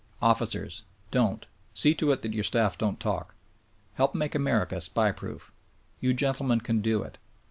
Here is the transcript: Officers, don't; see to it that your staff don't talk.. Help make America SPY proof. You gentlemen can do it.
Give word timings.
Officers, 0.23 0.83
don't; 1.11 1.45
see 1.75 1.93
to 1.93 2.11
it 2.11 2.23
that 2.23 2.33
your 2.33 2.43
staff 2.43 2.75
don't 2.75 2.99
talk.. 2.99 3.35
Help 3.93 4.15
make 4.15 4.33
America 4.33 4.81
SPY 4.81 5.11
proof. 5.11 5.53
You 5.99 6.11
gentlemen 6.15 6.61
can 6.61 6.81
do 6.81 7.03
it. 7.03 7.19